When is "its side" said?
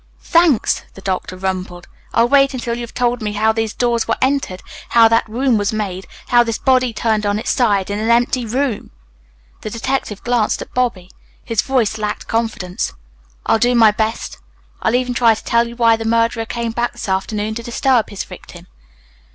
7.37-7.91